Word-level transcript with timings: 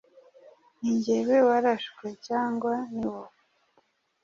Ni 0.79 0.91
njyewe 0.95 1.35
warashwe 1.47 2.05
cyangwa 2.27 2.73
ni 2.95 3.03
wowe 3.11 3.37